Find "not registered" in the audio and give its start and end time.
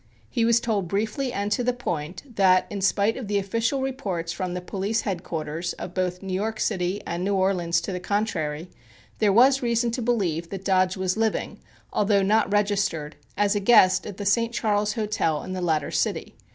12.23-13.15